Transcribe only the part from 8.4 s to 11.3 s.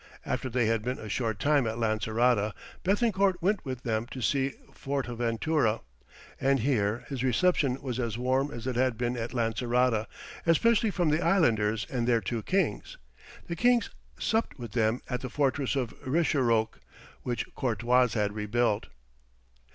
as it had been at Lancerota, especially from the